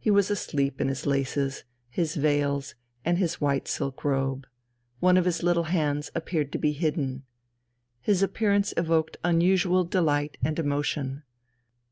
He 0.00 0.10
was 0.10 0.32
asleep 0.32 0.80
in 0.80 0.88
his 0.88 1.06
laces, 1.06 1.62
his 1.88 2.16
veils, 2.16 2.74
and 3.04 3.18
his 3.18 3.40
white 3.40 3.68
silk 3.68 4.02
robe. 4.02 4.48
One 4.98 5.16
of 5.16 5.26
his 5.26 5.44
little 5.44 5.62
hands 5.70 6.10
happened 6.12 6.50
to 6.50 6.58
be 6.58 6.72
hidden. 6.72 7.22
His 8.00 8.20
appearance 8.20 8.74
evoked 8.76 9.18
unusual 9.22 9.84
delight 9.84 10.38
and 10.44 10.58
emotion. 10.58 11.22